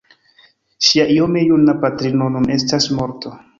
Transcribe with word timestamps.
Ŝia 0.87 1.05
iome 1.17 1.45
juna 1.51 1.77
patrino 1.85 2.33
nun 2.39 2.51
estas 2.59 2.91
morta. 2.99 3.37